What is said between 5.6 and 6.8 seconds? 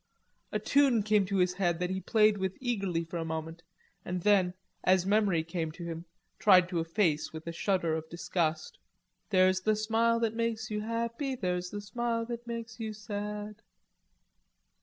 to him, tried to